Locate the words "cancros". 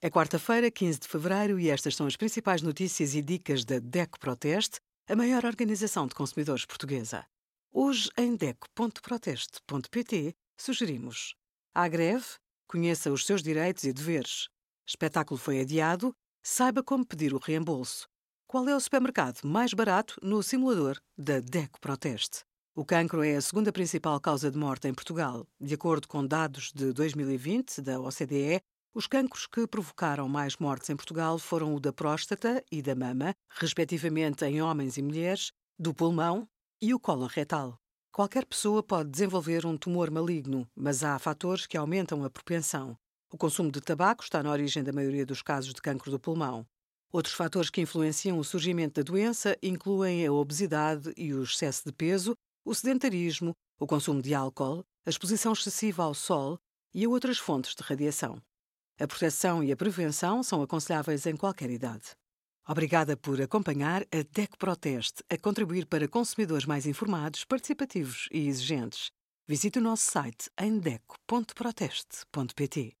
29.06-29.46